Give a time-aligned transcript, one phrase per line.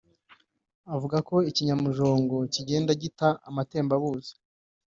[0.95, 4.33] avuga ko ikinyamujongo kigenda gita amatembabuzi